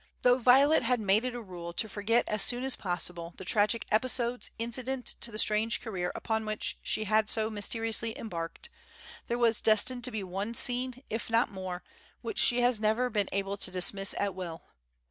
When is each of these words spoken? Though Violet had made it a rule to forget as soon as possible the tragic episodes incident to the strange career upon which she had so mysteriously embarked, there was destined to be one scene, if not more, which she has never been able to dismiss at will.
Though 0.23 0.39
Violet 0.39 0.81
had 0.81 0.99
made 0.99 1.25
it 1.25 1.35
a 1.35 1.41
rule 1.43 1.73
to 1.73 1.87
forget 1.87 2.27
as 2.27 2.41
soon 2.41 2.63
as 2.63 2.75
possible 2.75 3.35
the 3.37 3.45
tragic 3.45 3.85
episodes 3.91 4.49
incident 4.57 5.05
to 5.21 5.29
the 5.31 5.37
strange 5.37 5.79
career 5.79 6.11
upon 6.15 6.43
which 6.43 6.79
she 6.81 7.03
had 7.03 7.29
so 7.29 7.51
mysteriously 7.51 8.17
embarked, 8.17 8.71
there 9.27 9.37
was 9.37 9.61
destined 9.61 10.03
to 10.05 10.09
be 10.09 10.23
one 10.23 10.55
scene, 10.55 11.03
if 11.11 11.29
not 11.29 11.51
more, 11.51 11.83
which 12.23 12.39
she 12.39 12.61
has 12.61 12.79
never 12.79 13.11
been 13.11 13.29
able 13.31 13.57
to 13.57 13.69
dismiss 13.69 14.15
at 14.17 14.33
will. 14.33 14.63